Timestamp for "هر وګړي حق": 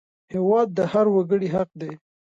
0.91-1.69